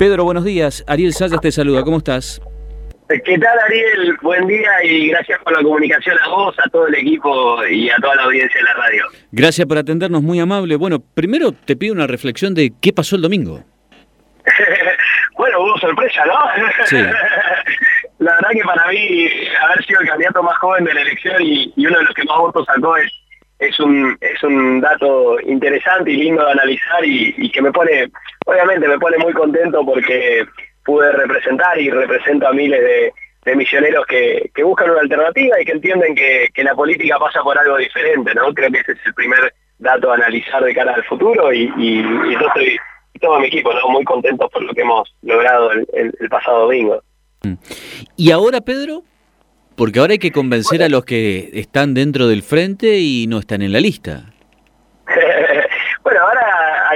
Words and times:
Pedro, 0.00 0.24
buenos 0.24 0.46
días. 0.46 0.82
Ariel 0.86 1.12
Sayas 1.12 1.42
te 1.42 1.52
saluda. 1.52 1.82
¿Cómo 1.84 1.98
estás? 1.98 2.40
¿Qué 3.06 3.38
tal, 3.38 3.58
Ariel? 3.66 4.16
Buen 4.22 4.46
día 4.46 4.82
y 4.82 5.08
gracias 5.08 5.38
por 5.40 5.54
la 5.54 5.62
comunicación 5.62 6.16
a 6.24 6.28
vos, 6.30 6.58
a 6.58 6.66
todo 6.70 6.86
el 6.86 6.94
equipo 6.94 7.62
y 7.66 7.90
a 7.90 7.96
toda 7.96 8.14
la 8.14 8.22
audiencia 8.22 8.58
de 8.60 8.64
la 8.64 8.72
radio. 8.72 9.04
Gracias 9.30 9.68
por 9.68 9.76
atendernos, 9.76 10.22
muy 10.22 10.40
amable. 10.40 10.76
Bueno, 10.76 11.00
primero 11.00 11.52
te 11.52 11.76
pido 11.76 11.92
una 11.92 12.06
reflexión 12.06 12.54
de 12.54 12.72
qué 12.80 12.94
pasó 12.94 13.16
el 13.16 13.20
domingo. 13.20 13.62
bueno, 15.36 15.60
hubo 15.60 15.78
sorpresa, 15.78 16.24
¿no? 16.24 16.34
Sí. 16.86 16.96
la 18.20 18.32
verdad 18.36 18.50
que 18.54 18.62
para 18.62 18.86
mí 18.86 19.28
haber 19.60 19.84
sido 19.84 20.00
el 20.00 20.08
candidato 20.08 20.42
más 20.42 20.56
joven 20.60 20.84
de 20.84 20.94
la 20.94 21.02
elección 21.02 21.42
y, 21.42 21.74
uno 21.76 21.98
de 21.98 22.04
los 22.04 22.14
que 22.14 22.24
más 22.24 22.38
votos 22.38 22.64
sacó 22.64 22.96
es, 22.96 23.12
es, 23.58 23.78
un, 23.78 24.16
es 24.22 24.42
un 24.44 24.80
dato 24.80 25.38
interesante 25.42 26.10
y 26.10 26.16
lindo 26.16 26.42
de 26.42 26.52
analizar 26.52 27.04
y 27.04 27.50
que 27.50 27.60
me 27.60 27.70
pone, 27.70 28.10
obviamente 28.46 28.88
me 28.88 28.98
pone 28.98 29.18
muy 29.18 29.32
contento 29.32 29.84
porque 29.84 30.46
pude 30.84 31.12
representar 31.12 31.78
y 31.80 31.90
represento 31.90 32.48
a 32.48 32.52
miles 32.52 32.80
de, 32.80 33.56
misioneros 33.56 34.06
que, 34.06 34.50
buscan 34.62 34.90
una 34.90 35.00
alternativa 35.00 35.60
y 35.60 35.64
que 35.64 35.72
entienden 35.72 36.14
que, 36.14 36.62
la 36.62 36.74
política 36.74 37.18
pasa 37.18 37.42
por 37.42 37.58
algo 37.58 37.76
diferente, 37.78 38.34
¿no? 38.34 38.52
Creo 38.54 38.70
que 38.70 38.78
ese 38.78 38.92
es 38.92 38.98
el 39.06 39.14
primer 39.14 39.52
dato 39.78 40.10
a 40.10 40.14
analizar 40.14 40.62
de 40.62 40.74
cara 40.74 40.94
al 40.94 41.04
futuro 41.04 41.52
y, 41.52 41.66
yo 41.66 42.46
estoy, 42.46 42.78
y 43.14 43.18
todo 43.18 43.40
mi 43.40 43.46
equipo, 43.46 43.72
¿no? 43.72 43.88
Muy 43.88 44.04
contentos 44.04 44.50
por 44.52 44.62
lo 44.62 44.72
que 44.72 44.82
hemos 44.82 45.12
logrado 45.22 45.72
el, 45.72 46.12
pasado 46.28 46.60
domingo. 46.60 47.02
¿Y 48.16 48.30
ahora, 48.30 48.60
Pedro? 48.60 49.02
Porque 49.74 49.98
ahora 49.98 50.12
hay 50.12 50.18
que 50.18 50.32
convencer 50.32 50.82
a 50.82 50.88
los 50.88 51.04
que 51.04 51.50
están 51.54 51.94
dentro 51.94 52.28
del 52.28 52.42
frente 52.42 52.98
y 52.98 53.26
no 53.26 53.38
están 53.38 53.62
en 53.62 53.72
la 53.72 53.80
lista. 53.80 54.29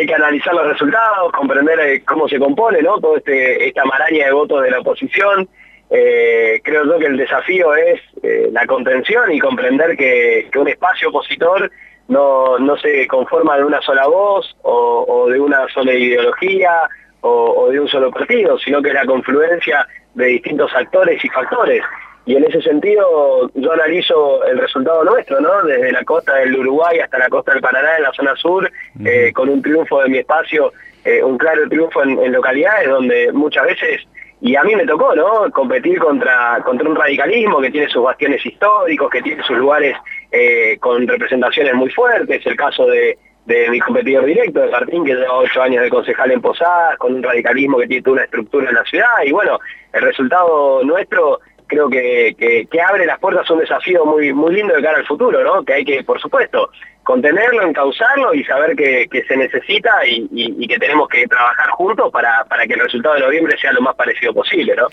Hay 0.05 0.09
que 0.09 0.15
analizar 0.15 0.55
los 0.55 0.67
resultados, 0.67 1.33
comprender 1.33 1.81
eh, 1.81 2.03
cómo 2.05 2.29
se 2.29 2.39
compone 2.39 2.83
¿no? 2.83 3.01
toda 3.01 3.17
este, 3.17 3.69
esta 3.69 3.85
maraña 3.87 4.27
de 4.27 4.33
votos 4.33 4.63
de 4.63 4.71
la 4.71 4.81
oposición. 4.81 5.49
Eh, 5.89 6.61
creo 6.63 6.85
yo 6.85 6.99
que 6.99 7.07
el 7.07 7.17
desafío 7.17 7.75
es 7.75 8.01
eh, 8.23 8.49
la 8.53 8.67
contención 8.67 9.33
y 9.33 9.39
comprender 9.39 9.97
que, 9.97 10.51
un 10.57 10.69
espacio 10.69 11.09
opositor 11.09 11.71
no, 12.09 12.59
no, 12.59 12.77
se 12.77 13.07
conforma 13.07 13.57
de 13.57 13.65
una 13.65 13.81
sola 13.81 14.07
voz 14.07 14.55
o, 14.63 15.27
de 15.31 15.41
una 15.41 15.67
sola 15.73 15.95
ideología 15.95 16.83
o, 17.23 17.71
de 17.71 17.81
un 17.81 17.89
solo 17.89 18.11
partido, 18.11 18.59
sino 18.59 18.83
que 18.83 18.89
es 18.89 18.95
la 18.95 19.07
confluencia 19.07 19.87
de 20.13 20.27
distintos 20.27 20.71
actores 20.75 21.25
y 21.25 21.29
factores. 21.31 21.83
Y 22.27 22.37
en 22.37 22.45
ese 22.45 22.63
sentido 22.63 23.51
yo 23.55 23.73
analizo 23.73 24.45
el 24.45 24.59
resultado 24.59 25.05
nuestro, 25.05 25.41
¿no? 25.41 25.63
Desde 25.63 25.93
la 25.93 26.05
costa 26.05 26.37
del 26.37 26.57
Uruguay 26.57 26.99
hasta 26.99 27.19
la 27.19 27.29
costa 27.29 27.53
del 27.53 27.61
Paraná, 27.61 27.97
en 27.99 28.03
la 28.05 28.13
zona 28.13 28.35
sur, 28.37 28.71
eh, 29.05 29.31
con 29.35 29.51
un 29.51 29.61
triunfo 29.61 30.03
de 30.03 30.09
mi 30.09 30.19
espacio, 30.19 30.73
eh, 31.05 31.23
un 31.23 31.37
claro 31.37 31.69
triunfo 31.69 32.03
en, 32.03 32.33
localidades 32.33 32.89
donde 32.89 33.31
muchas 33.33 33.67
veces, 33.67 34.01
y 34.41 34.57
a 34.57 34.63
mí 34.63 34.75
me 34.75 34.87
tocó, 34.87 35.15
¿no? 35.15 35.51
Competir 35.53 35.99
contra, 35.99 36.63
contra 36.65 36.89
un 36.89 36.97
radicalismo 36.97 37.61
que 37.61 37.71
tiene 37.71 37.89
sus 37.91 38.03
bastiones 38.03 38.45
históricos, 38.45 39.11
que 39.11 39.21
tiene 39.21 39.43
sus 39.43 39.59
lugares 39.59 39.95
eh, 40.33 40.79
con 40.81 41.07
representaciones 41.07 41.75
muy 41.75 41.91
fuertes, 41.91 42.45
el 42.47 42.57
caso 42.57 42.87
de, 42.87 43.19
de 43.45 43.69
mi 43.69 43.79
competidor 43.81 44.25
directo, 44.25 44.61
de 44.61 44.71
Martín, 44.71 45.05
que 45.05 45.15
lleva 45.15 45.35
ocho 45.35 45.63
años 45.63 45.83
de 45.83 45.91
concejal 45.91 46.31
en 46.31 46.41
Posadas, 46.41 46.97
con 46.97 47.15
un 47.15 47.23
radicalismo 47.23 47.79
que 47.79 47.87
tiene 47.87 48.03
toda 48.03 48.15
una 48.15 48.25
estructura 48.25 48.71
en 48.71 48.77
la 48.77 48.85
ciudad, 48.85 49.11
y 49.27 49.33
bueno, 49.33 49.59
el 49.93 50.01
resultado 50.01 50.83
nuestro 50.85 51.41
creo 51.67 51.89
que, 51.89 52.67
que, 52.71 52.81
abre 52.81 53.07
las 53.07 53.19
puertas 53.19 53.49
a 53.49 53.55
un 53.55 53.61
desafío 53.61 54.05
muy, 54.05 54.33
muy 54.33 54.55
lindo 54.55 54.75
de 54.75 54.83
cara 54.83 54.99
al 54.99 55.07
futuro, 55.07 55.43
¿no? 55.43 55.65
Que 55.65 55.75
hay 55.75 55.85
que, 55.85 56.03
por 56.05 56.21
supuesto, 56.21 56.71
contenerlo, 57.03 57.63
encauzarlo 57.63 58.35
y 58.35 58.45
saber 58.45 58.77
que, 58.77 59.25
se 59.27 59.37
necesita 59.37 59.91
y, 60.07 60.67
que 60.67 60.79
tenemos 60.79 61.09
que 61.09 61.27
trabajar 61.27 61.71
juntos 61.71 62.11
para, 62.13 62.45
para 62.45 62.67
que 62.67 62.75
el 62.75 62.81
resultado 62.81 63.15
de 63.15 63.21
noviembre 63.23 63.57
sea 63.59 63.73
lo 63.73 63.83
más 63.83 63.95
parecido 63.95 64.33
posible, 64.33 64.75
¿no? 64.77 64.89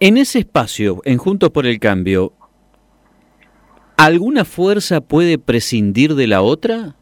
En 0.00 0.16
ese 0.16 0.40
espacio, 0.40 1.00
en 1.04 1.18
Juntos 1.18 1.50
por 1.50 1.66
el 1.66 1.78
Cambio, 1.78 2.32
¿alguna 3.96 4.44
fuerza 4.44 5.00
puede 5.00 5.38
prescindir 5.38 6.14
de 6.14 6.26
la 6.26 6.42
otra? 6.42 6.96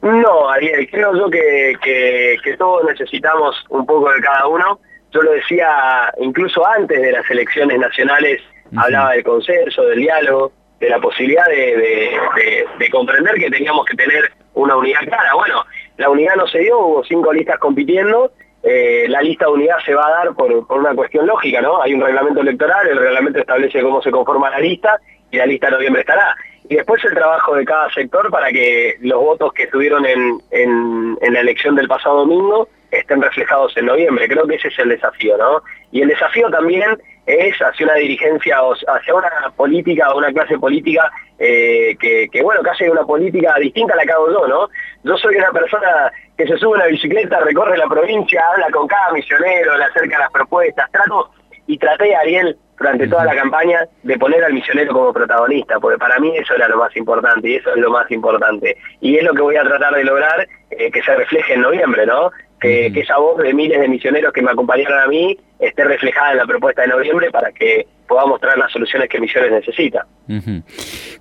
No, 0.00 0.48
Ariel, 0.48 0.88
creo 0.88 1.16
yo 1.16 1.28
que, 1.28 1.74
que 1.82 2.56
todos 2.56 2.84
necesitamos 2.84 3.56
un 3.68 3.84
poco 3.84 4.10
de 4.12 4.20
cada 4.20 4.46
uno 4.46 4.78
yo 5.12 5.22
lo 5.22 5.32
decía 5.32 6.12
incluso 6.18 6.66
antes 6.66 7.00
de 7.00 7.12
las 7.12 7.28
elecciones 7.30 7.78
nacionales, 7.78 8.42
hablaba 8.76 9.12
del 9.12 9.24
consenso, 9.24 9.82
del 9.84 10.00
diálogo, 10.00 10.52
de 10.80 10.88
la 10.88 11.00
posibilidad 11.00 11.46
de, 11.46 12.90
comprender 12.90 13.34
que 13.34 13.50
teníamos 13.50 13.84
que 13.86 13.96
tener 13.96 14.30
una 14.54 14.76
unidad 14.76 15.00
clara. 15.00 15.34
Bueno, 15.34 15.64
la 15.96 16.10
unidad 16.10 16.36
no 16.36 16.46
se 16.46 16.60
dio, 16.60 16.78
hubo 16.78 17.04
cinco 17.04 17.32
listas 17.32 17.58
compitiendo, 17.58 18.32
eh, 18.62 19.06
la 19.08 19.22
lista 19.22 19.46
de 19.46 19.52
unidad 19.52 19.76
se 19.84 19.94
va 19.94 20.06
a 20.06 20.10
dar 20.10 20.34
por, 20.34 20.66
por, 20.66 20.78
una 20.78 20.94
cuestión 20.94 21.26
lógica, 21.26 21.60
¿no? 21.60 21.82
Hay 21.82 21.94
un 21.94 22.00
reglamento 22.00 22.40
electoral, 22.40 22.86
el 22.88 22.98
reglamento 22.98 23.40
establece 23.40 23.82
cómo 23.82 24.02
se 24.02 24.10
conforma 24.10 24.50
la 24.50 24.58
lista 24.58 24.98
y 25.30 25.36
la 25.36 25.46
lista 25.46 25.66
de 25.66 25.72
noviembre 25.72 26.00
estará. 26.00 26.34
Y 26.68 26.76
después 26.76 27.02
el 27.04 27.14
trabajo 27.14 27.54
de 27.54 27.64
cada 27.64 27.90
sector 27.92 28.30
para 28.30 28.50
que 28.50 28.96
los 29.00 29.20
votos 29.20 29.52
que 29.52 29.64
estuvieron 29.64 30.04
en, 30.04 30.38
en 30.50 31.32
la 31.32 31.40
elección 31.40 31.76
del 31.76 31.88
pasado 31.88 32.18
domingo 32.18 32.68
estén 32.90 33.22
reflejados 33.22 33.76
en 33.76 33.86
noviembre. 33.86 34.28
Creo 34.28 34.46
que 34.46 34.56
ese 34.56 34.68
es 34.68 34.78
el 34.78 34.90
desafío, 34.90 35.36
¿no? 35.36 35.62
Y 35.90 36.02
el 36.02 36.08
desafío 36.08 36.50
también 36.50 36.98
es 37.26 37.56
hacia 37.58 37.86
una 37.86 37.96
dirigencia, 37.96 38.62
o 38.62 38.74
hacia 38.74 39.14
una 39.14 39.30
política, 39.56 40.14
una 40.14 40.32
clase 40.32 40.58
política 40.58 41.10
eh, 41.38 41.96
que, 42.00 42.42
bueno, 42.42 42.62
que 42.62 42.70
hace 42.70 42.90
una 42.90 43.04
política 43.04 43.54
distinta 43.60 43.94
a 43.94 43.96
la 43.96 44.04
que 44.04 44.12
hago 44.12 44.30
yo, 44.30 44.48
¿no? 44.48 44.68
Yo 45.04 45.16
soy 45.16 45.36
una 45.36 45.50
persona 45.50 46.10
que 46.36 46.46
se 46.46 46.56
sube 46.56 46.76
a 46.76 46.82
una 46.82 46.86
bicicleta, 46.86 47.40
recorre 47.40 47.76
la 47.76 47.86
provincia, 47.86 48.42
habla 48.52 48.70
con 48.70 48.86
cada 48.88 49.12
misionero, 49.12 49.76
le 49.76 49.84
acerca 49.84 50.18
las 50.18 50.30
propuestas, 50.30 50.90
trato 50.90 51.30
y 51.66 51.76
traté, 51.76 52.16
Ariel, 52.16 52.56
durante 52.78 53.08
toda 53.08 53.24
la 53.24 53.34
campaña, 53.34 53.80
de 54.02 54.18
poner 54.18 54.42
al 54.42 54.54
misionero 54.54 54.92
como 54.92 55.12
protagonista, 55.12 55.78
porque 55.78 55.98
para 55.98 56.18
mí 56.18 56.32
eso 56.36 56.54
era 56.54 56.68
lo 56.68 56.78
más 56.78 56.96
importante 56.96 57.48
y 57.48 57.56
eso 57.56 57.70
es 57.74 57.76
lo 57.76 57.90
más 57.90 58.10
importante. 58.10 58.76
Y 59.00 59.16
es 59.16 59.24
lo 59.24 59.34
que 59.34 59.42
voy 59.42 59.56
a 59.56 59.64
tratar 59.64 59.94
de 59.94 60.04
lograr, 60.04 60.48
eh, 60.70 60.90
que 60.90 61.02
se 61.02 61.14
refleje 61.14 61.54
en 61.54 61.60
noviembre, 61.60 62.06
¿no? 62.06 62.30
Que, 62.60 62.86
esa 62.86 63.18
voz 63.18 63.38
de 63.38 63.52
miles 63.54 63.80
de 63.80 63.88
misioneros 63.88 64.32
que 64.32 64.42
me 64.42 64.50
acompañaron 64.50 64.98
a 65.00 65.06
mí 65.06 65.36
esté 65.58 65.84
reflejada 65.84 66.32
en 66.32 66.38
la 66.38 66.46
propuesta 66.46 66.82
de 66.82 66.88
noviembre 66.88 67.30
para 67.30 67.52
que 67.52 67.86
podamos 68.06 68.40
traer 68.40 68.58
las 68.58 68.72
soluciones 68.72 69.08
que 69.08 69.20
Misiones 69.20 69.52
necesita. 69.52 70.06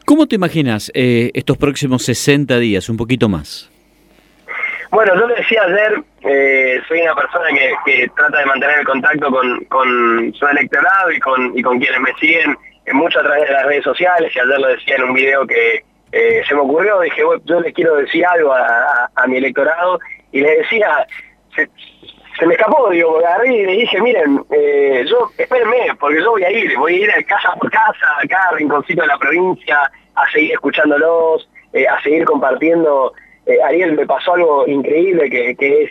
¿Cómo 0.05 0.27
te 0.27 0.35
imaginas 0.35 0.91
eh, 0.95 1.31
estos 1.33 1.57
próximos 1.57 2.03
60 2.05 2.57
días, 2.59 2.89
un 2.89 2.97
poquito 2.97 3.27
más? 3.27 3.69
Bueno, 4.89 5.13
yo 5.19 5.27
le 5.27 5.35
decía 5.35 5.63
ayer, 5.63 6.01
eh, 6.21 6.79
soy 6.87 7.01
una 7.01 7.13
persona 7.13 7.45
que, 7.85 8.09
trata 8.15 8.39
de 8.39 8.45
mantener 8.45 8.79
el 8.79 8.85
contacto 8.85 9.29
con, 9.67 10.33
su 10.33 10.47
electorado 10.47 11.11
y 11.11 11.19
con, 11.19 11.57
y 11.57 11.61
con 11.61 11.77
quienes 11.77 11.99
me 11.99 12.13
siguen 12.13 12.57
eh, 12.85 12.93
mucho 12.93 13.19
a 13.19 13.23
través 13.23 13.47
de 13.47 13.53
las 13.53 13.65
redes 13.65 13.83
sociales, 13.83 14.33
y 14.33 14.39
ayer 14.39 14.59
lo 14.59 14.67
decía 14.69 14.95
en 14.95 15.03
un 15.03 15.13
video 15.13 15.45
que 15.45 15.83
se 16.47 16.55
me 16.55 16.61
ocurrió, 16.61 17.01
dije, 17.01 17.21
yo 17.43 17.59
les 17.59 17.73
quiero 17.73 17.97
decir 17.97 18.25
algo 18.25 18.53
a, 18.53 19.11
a 19.13 19.27
mi 19.27 19.37
electorado, 19.37 19.99
y 20.31 20.39
le 20.39 20.57
decía, 20.59 21.05
se, 22.38 22.45
me 22.45 22.53
escapó, 22.53 22.90
digo, 22.90 23.18
agarré 23.18 23.56
y 23.56 23.66
le 23.66 23.72
dije, 23.73 24.01
miren, 24.01 24.45
eh, 24.51 25.06
yo, 25.07 25.29
espérenme, 25.38 25.95
porque 26.00 26.22
yo 26.22 26.31
voy 26.31 26.44
a 26.44 26.51
ir, 26.51 26.78
voy 26.78 26.95
a 26.95 26.97
ir 26.97 27.12
a 27.12 27.23
casa 27.23 27.53
por 27.59 27.72
casa, 27.72 28.18
a 28.22 28.28
cada 28.28 28.51
rinconcito 28.51 29.01
de 29.01 29.07
la 29.07 29.18
provincia, 29.18 29.91
a 30.16 30.31
seguir 30.31 30.53
escuchándolos, 30.53 31.50
eh, 31.73 31.88
a 31.88 32.01
seguir 32.01 32.25
compartiendo. 32.25 33.13
Eh, 33.46 33.57
Ariel, 33.63 33.94
me 33.94 34.06
pasó 34.06 34.34
algo 34.34 34.67
increíble, 34.67 35.29
que, 35.29 35.84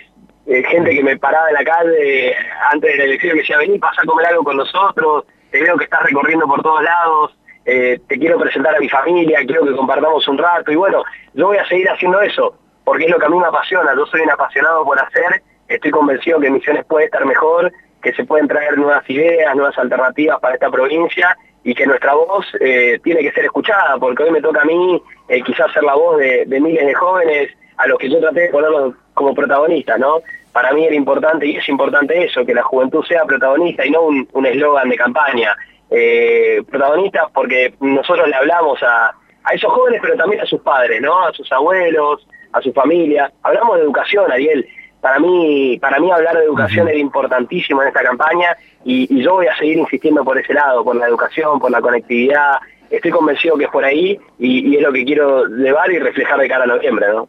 es 0.46 0.66
gente 0.68 0.94
que 0.94 1.02
me 1.02 1.16
paraba 1.16 1.48
en 1.48 1.54
la 1.54 1.64
calle 1.64 2.36
antes 2.70 2.92
de 2.92 2.98
la 2.98 3.04
elección 3.04 3.32
me 3.32 3.40
decía, 3.40 3.58
vení, 3.58 3.80
pasa 3.80 4.02
a 4.02 4.06
comer 4.06 4.26
algo 4.26 4.44
con 4.44 4.56
nosotros, 4.56 5.24
te 5.50 5.60
veo 5.60 5.76
que 5.76 5.84
estás 5.84 6.04
recorriendo 6.04 6.46
por 6.46 6.62
todos 6.62 6.84
lados, 6.84 7.36
te 7.64 7.98
quiero 8.06 8.38
presentar 8.38 8.76
a 8.76 8.78
mi 8.78 8.88
familia, 8.88 9.40
quiero 9.44 9.66
que 9.66 9.74
compartamos 9.74 10.28
un 10.28 10.38
rato, 10.38 10.70
y 10.70 10.76
bueno, 10.76 11.02
yo 11.34 11.48
voy 11.48 11.56
a 11.56 11.66
seguir 11.66 11.90
haciendo 11.90 12.20
eso, 12.20 12.56
porque 12.84 13.06
es 13.06 13.10
lo 13.10 13.18
que 13.18 13.26
a 13.26 13.28
mí 13.28 13.36
me 13.36 13.46
apasiona, 13.46 13.92
yo 13.96 14.06
soy 14.06 14.20
un 14.20 14.30
apasionado 14.30 14.84
por 14.84 15.00
hacer 15.00 15.42
estoy 15.68 15.90
convencido 15.90 16.40
que 16.40 16.50
Misiones 16.50 16.84
puede 16.84 17.06
estar 17.06 17.24
mejor, 17.24 17.72
que 18.02 18.12
se 18.12 18.24
pueden 18.24 18.48
traer 18.48 18.78
nuevas 18.78 19.08
ideas, 19.08 19.54
nuevas 19.54 19.76
alternativas 19.78 20.38
para 20.40 20.54
esta 20.54 20.70
provincia 20.70 21.36
y 21.64 21.74
que 21.74 21.86
nuestra 21.86 22.14
voz 22.14 22.46
eh, 22.60 23.00
tiene 23.02 23.20
que 23.20 23.32
ser 23.32 23.46
escuchada, 23.46 23.96
porque 23.98 24.22
hoy 24.22 24.30
me 24.30 24.40
toca 24.40 24.62
a 24.62 24.64
mí 24.64 25.02
eh, 25.28 25.42
quizás 25.42 25.72
ser 25.72 25.82
la 25.82 25.94
voz 25.94 26.18
de, 26.18 26.46
miles 26.60 26.86
de 26.86 26.94
jóvenes 26.94 27.50
a 27.76 27.86
los 27.86 27.98
que 27.98 28.08
yo 28.08 28.20
traté 28.20 28.42
de 28.42 28.48
ponerlos 28.48 28.94
como 29.14 29.34
protagonistas, 29.34 29.98
¿no? 29.98 30.20
Para 30.52 30.72
mí 30.72 30.84
era 30.84 30.94
importante, 30.94 31.46
y 31.46 31.56
es 31.56 31.68
importante 31.68 32.24
eso, 32.24 32.46
que 32.46 32.54
la 32.54 32.62
juventud 32.62 33.04
sea 33.04 33.24
protagonista 33.24 33.84
y 33.84 33.90
no 33.90 34.02
un 34.02 34.46
eslogan 34.46 34.88
de 34.88 34.96
campaña. 34.96 35.56
Eh, 35.90 36.62
protagonistas 36.68 37.30
porque 37.32 37.74
nosotros 37.80 38.26
le 38.28 38.34
hablamos 38.34 38.82
a, 38.82 39.14
a 39.44 39.54
esos 39.54 39.72
jóvenes, 39.72 40.00
pero 40.02 40.16
también 40.16 40.42
a 40.42 40.46
sus 40.46 40.60
padres, 40.60 41.00
¿no? 41.00 41.26
A 41.26 41.32
sus 41.32 41.50
abuelos, 41.52 42.26
a 42.52 42.60
su 42.60 42.72
familia. 42.72 43.30
Hablamos 43.42 43.76
de 43.76 43.82
educación, 43.82 44.30
Ariel 44.30 44.66
para 45.06 45.20
mí, 45.20 45.78
para 45.80 46.00
mí 46.00 46.10
hablar 46.10 46.36
de 46.36 46.42
educación 46.42 46.88
era 46.88 46.98
importantísimo 46.98 47.80
en 47.80 47.86
esta 47.86 48.02
campaña 48.02 48.56
y, 48.84 49.22
yo 49.22 49.34
voy 49.34 49.46
a 49.46 49.56
seguir 49.56 49.78
insistiendo 49.78 50.24
por 50.24 50.36
ese 50.36 50.52
lado, 50.52 50.82
por 50.82 50.96
la 50.96 51.06
educación, 51.06 51.60
por 51.60 51.70
la 51.70 51.80
conectividad. 51.80 52.56
Estoy 52.90 53.12
convencido 53.12 53.56
que 53.56 53.66
es 53.66 53.70
por 53.70 53.84
ahí 53.84 54.18
y, 54.40 54.74
es 54.74 54.82
lo 54.82 54.92
que 54.92 55.04
quiero 55.04 55.46
llevar 55.46 55.92
y 55.92 56.00
reflejar 56.00 56.40
de 56.40 56.48
cara 56.48 56.64
a 56.64 56.66
noviembre, 56.66 57.06
¿no? 57.06 57.28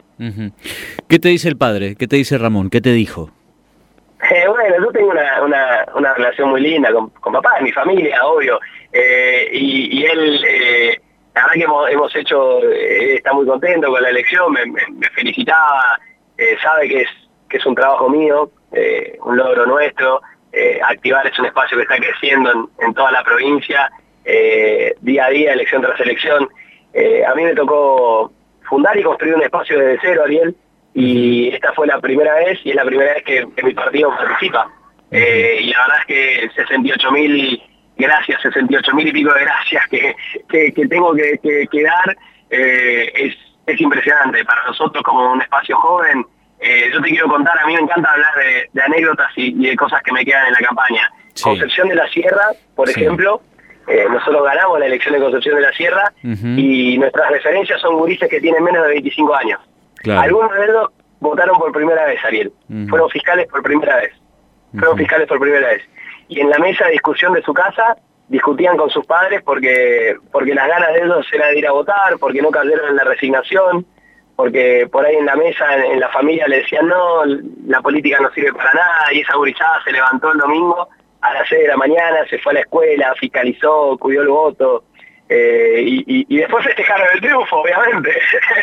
¿Qué 1.08 1.20
te 1.20 1.30
dice 1.30 1.50
el 1.50 1.56
padre? 1.56 1.96
¿Qué 1.96 2.08
te 2.08 2.16
dice 2.16 2.40
Ramón? 2.40 2.72
¿Qué 2.72 2.82
te 2.82 2.94
dijo? 2.94 3.30
Eh, 4.32 4.48
bueno, 4.48 4.76
yo 4.84 4.92
tengo 4.92 5.12
una, 5.12 5.44
una, 5.44 5.86
una 5.94 6.14
relación 6.16 6.50
muy 6.50 6.60
linda 6.60 6.92
con, 6.92 7.12
con 7.12 7.34
papá, 7.34 7.62
mi 7.62 7.72
familia, 7.72 8.26
obvio. 8.26 8.60
Eh, 8.92 9.48
y, 9.54 10.00
y, 10.00 10.06
él, 10.06 10.44
eh, 10.44 11.00
la 11.36 11.42
verdad 11.44 11.54
que 11.54 11.64
hemos, 11.64 11.90
hemos 11.92 12.16
hecho, 12.16 12.64
eh, 12.64 13.18
está 13.18 13.32
muy 13.34 13.46
contento 13.46 13.92
con 13.92 14.02
la 14.02 14.10
elección, 14.10 14.52
me, 14.52 14.66
me, 14.66 14.82
me 14.92 15.08
felicitaba, 15.10 16.00
sabe 16.64 16.90
que 16.90 17.02
es, 17.04 17.10
que 17.50 17.58
es 17.58 17.66
un 17.66 17.76
trabajo 17.76 18.10
mío, 18.10 18.52
eh, 18.72 19.18
un 19.24 19.38
logro 19.38 19.66
nuestro. 19.66 20.22
Eh, 20.52 20.80
activar 20.84 21.26
es 21.28 21.38
un 21.40 21.46
espacio 21.46 21.78
que 21.78 21.84
está 21.84 21.98
creciendo 21.98 22.52
en, 22.52 22.86
en 22.86 22.94
toda 22.94 23.12
la 23.12 23.24
provincia, 23.24 23.92
eh, 24.26 24.96
día 25.02 25.26
a 25.26 25.30
día, 25.30 25.54
elección 25.54 25.82
tras 25.82 26.00
elección. 26.00 26.50
A 27.28 27.36
mí 27.36 27.44
me 27.44 27.54
tocó 27.54 28.32
fundar 28.68 28.98
y 28.98 29.04
construir 29.04 29.36
un 29.36 29.44
espacio 29.44 29.78
desde 29.78 30.00
cero, 30.02 30.24
Ariel, 30.26 30.56
y 30.96 31.50
esta 31.50 31.72
fue 31.74 31.86
la 31.86 32.00
primera 32.00 32.34
vez 32.36 32.60
y 32.64 32.72
es 32.72 32.76
la 32.76 32.86
primera 32.86 33.14
vez 33.14 33.24
que, 33.24 33.48
que 33.56 33.64
mi 33.64 33.74
partido 33.76 34.10
participa. 34.10 34.68
Y 35.12 35.70
la 35.70 35.82
verdad 35.82 35.98
es 36.00 36.06
que 36.08 36.50
68 36.56 37.12
mil 37.12 37.62
gracias, 37.98 38.42
68 38.42 38.96
mil 38.96 39.08
y 39.08 39.12
pico 39.12 39.32
de 39.32 39.42
gracias 39.42 39.88
que, 39.90 40.16
que, 40.50 40.74
que 40.74 40.88
tengo 40.88 41.14
que, 41.14 41.84
dar 41.84 42.18
es, 42.50 43.36
es 43.68 43.82
impresionante. 43.82 44.44
Para 44.44 44.66
nosotros 44.66 45.04
como 45.04 45.34
un 45.34 45.42
espacio 45.42 45.78
joven, 45.78 46.26
eh, 46.60 46.90
yo 46.94 47.02
te 47.02 47.10
quiero 47.10 47.28
contar, 47.28 47.58
a 47.60 47.66
mí 47.68 47.74
me 47.74 47.82
encanta 47.82 48.12
hablar 48.12 48.34
de, 48.36 48.70
de 48.74 48.82
anécdotas 48.82 49.32
y, 49.36 49.54
y, 49.64 49.70
de 49.70 49.76
cosas 49.76 50.02
que 50.04 50.12
me 50.12 50.26
quedan 50.26 50.48
en 50.48 50.54
la 50.54 50.60
campaña. 50.60 51.12
Sí. 51.34 51.44
Concepción 51.44 51.88
de 51.90 51.96
la 51.96 52.08
Sierra, 52.10 52.48
por 52.76 52.88
sí. 52.88 53.00
ejemplo, 53.00 53.42
eh, 53.88 54.06
nosotros 54.10 54.44
ganamos 54.44 54.80
la 54.80 54.88
elección 54.88 55.14
de 55.14 55.22
Concepción 55.22 55.56
de 55.56 55.62
la 55.62 55.72
Sierra 55.72 56.12
uh 56.24 56.28
-huh. 56.28 56.60
y 56.60 56.98
nuestras 56.98 57.30
referencias 57.30 57.80
son 57.80 57.96
gurises 57.96 58.30
que 58.30 58.42
tienen 58.42 58.64
menos 58.64 58.84
de 58.84 58.90
25 58.90 59.36
años. 59.36 59.60
Claro. 59.98 60.22
Algunos 60.22 60.52
de 60.52 60.64
ellos 60.66 60.90
votaron 61.20 61.58
por 61.58 61.72
primera 61.72 62.06
vez, 62.06 62.24
Ariel. 62.26 62.52
Uh 62.70 62.74
-huh. 62.74 62.90
Fueron 62.90 63.10
fiscales 63.10 63.48
por 63.48 63.62
primera 63.64 63.96
vez. 63.98 64.14
Fueron 64.72 64.90
uh 64.90 64.96
-huh. 64.96 64.98
fiscales 64.98 65.28
por 65.28 65.40
primera 65.40 65.68
vez. 65.68 65.84
Y 66.28 66.42
en 66.42 66.50
la 66.50 66.58
mesa 66.58 66.86
de 66.86 66.92
discusión 66.92 67.34
de 67.34 67.42
su 67.44 67.54
casa 67.54 67.98
discutían 68.28 68.76
con 68.76 68.90
sus 68.90 69.06
padres 69.06 69.42
porque 69.44 70.16
porque 70.32 70.54
las 70.54 70.68
ganas 70.68 70.94
de 70.94 71.00
ellos 71.04 71.26
era 71.32 71.48
de 71.48 71.60
ir 71.60 71.68
a 71.68 71.72
votar, 71.72 72.18
porque 72.20 72.42
no 72.42 72.52
cayeron 72.52 72.90
en 72.90 72.96
la 72.98 73.04
resignación, 73.06 73.86
porque 74.38 74.88
por 74.90 75.06
ahí 75.06 75.16
en 75.16 75.26
la 75.26 75.36
mesa, 75.36 75.66
en, 75.76 75.94
en 75.94 76.00
la 76.00 76.10
familia 76.10 76.48
le 76.48 76.60
decían 76.60 76.88
no, 76.88 77.26
la 77.66 77.82
política 77.82 78.20
no 78.22 78.32
sirve 78.32 78.54
para 78.54 78.72
nada, 78.72 79.12
y 79.12 79.20
esa 79.20 79.36
gurizada 79.36 79.84
se 79.84 79.92
levantó 79.92 80.32
el 80.32 80.38
domingo 80.38 80.88
a 81.22 81.34
las 81.34 81.50
6 81.50 81.64
de 81.64 81.68
la 81.68 81.76
mañana, 81.78 82.18
se 82.30 82.38
fue 82.38 82.52
a 82.52 82.54
la 82.54 82.60
escuela, 82.62 83.14
fiscalizó, 83.20 83.98
cuidó 83.98 84.22
el 84.22 84.28
voto, 84.30 84.84
eh, 85.28 85.84
y, 85.86 85.98
y, 86.08 86.26
y, 86.30 86.38
después 86.38 86.64
festejaron 86.64 87.08
el 87.16 87.20
triunfo, 87.20 87.58
obviamente. 87.58 88.12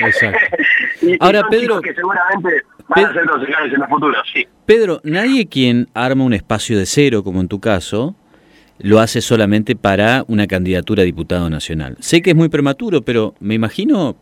Exacto. 0.01 0.57
y, 1.03 1.17
Ahora, 1.21 1.41
y 1.41 1.51
Pedro... 1.51 1.81
Que 1.81 1.93
seguramente 1.93 2.63
van 2.89 3.05
a 3.05 3.13
ser 3.13 3.27
concejales 3.27 3.75
en 3.75 3.83
el 3.83 3.89
futuro, 3.89 4.15
sí. 4.33 4.47
Pedro, 4.65 5.01
nadie 5.03 5.49
quien 5.49 5.89
arma 5.93 6.25
un 6.25 6.33
espacio 6.33 6.79
de 6.79 6.87
cero, 6.87 7.23
como 7.23 7.41
en 7.41 7.49
tu 7.49 7.61
caso, 7.61 8.15
lo 8.79 9.01
hace 9.01 9.21
solamente 9.21 9.77
para 9.77 10.25
una 10.27 10.47
candidatura 10.47 11.03
a 11.03 11.05
diputado 11.05 11.51
nacional. 11.51 11.97
Sé 12.01 12.23
que 12.23 12.31
es 12.31 12.37
muy 12.37 12.49
prematuro, 12.49 13.03
pero 13.03 13.35
me 13.41 13.55
imagino, 13.55 14.17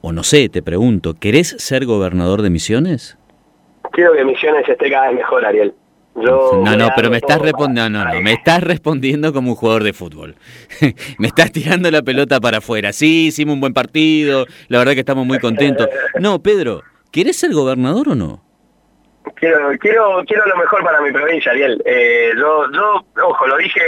o 0.00 0.12
no 0.12 0.22
sé, 0.22 0.48
te 0.48 0.62
pregunto, 0.62 1.14
¿querés 1.14 1.56
ser 1.58 1.86
gobernador 1.86 2.42
de 2.42 2.50
Misiones? 2.50 3.18
Quiero 3.92 4.12
que 4.12 4.24
Misiones 4.24 4.68
esté 4.68 4.90
cada 4.90 5.08
vez 5.08 5.16
mejor, 5.16 5.44
Ariel. 5.44 5.74
Yo 6.14 6.60
no, 6.64 6.76
no, 6.76 6.88
pero 6.96 7.10
me 7.10 7.16
estás 7.16 7.40
respondiendo, 7.40 7.98
no, 7.98 8.04
no, 8.04 8.20
me 8.20 8.32
estás 8.32 8.62
respondiendo 8.62 9.32
como 9.32 9.50
un 9.50 9.56
jugador 9.56 9.84
de 9.84 9.92
fútbol. 9.92 10.36
me 11.18 11.28
estás 11.28 11.52
tirando 11.52 11.90
la 11.90 12.02
pelota 12.02 12.40
para 12.40 12.58
afuera. 12.58 12.92
Sí, 12.92 13.28
hicimos 13.28 13.54
un 13.54 13.60
buen 13.60 13.74
partido, 13.74 14.46
la 14.68 14.78
verdad 14.78 14.94
que 14.94 15.00
estamos 15.00 15.26
muy 15.26 15.38
contentos. 15.38 15.88
No, 16.20 16.42
Pedro, 16.42 16.82
¿quieres 17.10 17.36
ser 17.36 17.52
gobernador 17.52 18.10
o 18.10 18.14
no? 18.14 18.42
Quiero, 19.34 19.70
quiero, 19.78 20.22
quiero 20.26 20.46
lo 20.46 20.56
mejor 20.56 20.82
para 20.82 21.00
mi 21.00 21.12
provincia, 21.12 21.52
Ariel. 21.52 21.82
Eh, 21.84 22.30
yo, 22.36 22.64
yo, 22.72 23.04
ojo, 23.24 23.46
lo 23.46 23.56
dije, 23.58 23.80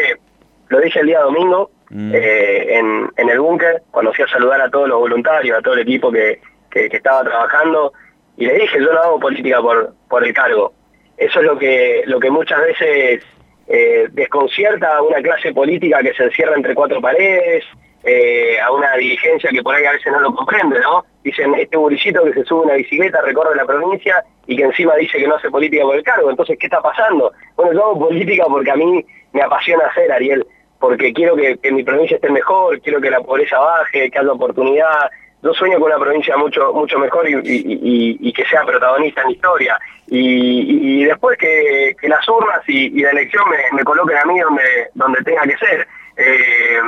lo 0.68 0.80
dije 0.80 1.00
el 1.00 1.06
día 1.06 1.20
domingo 1.20 1.70
mm. 1.90 2.12
eh, 2.14 2.78
en, 2.78 3.28
el 3.28 3.40
búnker, 3.40 3.82
cuando 3.90 4.12
fui 4.12 4.24
a 4.24 4.28
saludar 4.28 4.60
a 4.60 4.70
todos 4.70 4.88
los 4.88 4.98
voluntarios, 4.98 5.58
a 5.58 5.62
todo 5.62 5.74
el 5.74 5.80
equipo 5.80 6.10
que, 6.10 6.40
que, 6.70 6.86
estaba 6.86 7.22
trabajando, 7.22 7.92
y 8.36 8.46
le 8.46 8.54
dije, 8.54 8.80
yo 8.80 8.92
no 8.92 9.00
hago 9.00 9.20
política 9.20 9.60
por, 9.60 9.92
por 10.08 10.26
el 10.26 10.32
cargo 10.32 10.72
eso 11.20 11.38
es 11.38 11.46
lo 11.46 11.58
que, 11.58 12.02
lo 12.06 12.18
que 12.18 12.30
muchas 12.30 12.58
veces 12.62 13.22
eh, 13.68 14.08
desconcierta 14.10 14.96
a 14.96 15.02
una 15.02 15.20
clase 15.20 15.52
política 15.52 16.00
que 16.02 16.14
se 16.14 16.24
encierra 16.24 16.56
entre 16.56 16.74
cuatro 16.74 16.98
paredes, 17.02 17.62
eh, 18.04 18.58
a 18.58 18.72
una 18.72 18.96
dirigencia 18.96 19.50
que 19.50 19.62
por 19.62 19.74
ahí 19.74 19.84
a 19.84 19.92
veces 19.92 20.10
no 20.10 20.20
lo 20.20 20.34
comprende, 20.34 20.80
¿no? 20.80 21.04
Dicen, 21.22 21.54
este 21.56 21.76
buricito 21.76 22.24
que 22.24 22.32
se 22.32 22.44
sube 22.44 22.62
una 22.62 22.74
bicicleta, 22.74 23.20
recorre 23.20 23.54
la 23.54 23.66
provincia 23.66 24.24
y 24.46 24.56
que 24.56 24.62
encima 24.62 24.96
dice 24.96 25.18
que 25.18 25.28
no 25.28 25.34
hace 25.34 25.50
política 25.50 25.82
por 25.82 25.94
el 25.94 26.02
cargo. 26.02 26.30
Entonces, 26.30 26.56
¿qué 26.58 26.68
está 26.68 26.80
pasando? 26.80 27.30
Bueno, 27.54 27.74
yo 27.74 27.84
hago 27.84 28.08
política 28.08 28.44
porque 28.48 28.70
a 28.70 28.76
mí 28.76 29.04
me 29.34 29.42
apasiona 29.42 29.88
hacer, 29.88 30.10
Ariel, 30.10 30.46
porque 30.80 31.12
quiero 31.12 31.36
que, 31.36 31.70
mi 31.70 31.84
provincia 31.84 32.16
esté 32.16 32.30
mejor, 32.30 32.80
quiero 32.80 33.00
que 33.00 33.10
la 33.10 33.20
pobreza 33.20 33.58
baje, 33.58 34.10
que 34.10 34.18
haya 34.18 34.32
oportunidad, 34.32 35.10
yo 35.42 35.54
sueño 35.54 35.78
con 35.78 35.90
una 35.90 35.98
provincia 35.98 36.36
mucho 36.36 36.72
mucho 36.72 36.98
mejor 36.98 37.26
y, 37.28 38.32
que 38.32 38.44
sea 38.46 38.64
protagonista 38.64 39.20
en 39.20 39.28
la 39.28 39.32
historia. 39.32 39.78
Y, 40.08 41.04
después 41.04 41.38
que, 41.38 41.94
las 42.02 42.26
urnas 42.28 42.60
y, 42.66 43.00
la 43.00 43.10
elección 43.10 43.44
me, 43.72 43.84
coloquen 43.84 44.16
a 44.16 44.24
mí 44.24 44.40
donde, 44.40 44.88
donde 44.94 45.22
tenga 45.22 45.42
que 45.42 45.56
ser. 45.56 45.86
Eh, 46.16 46.80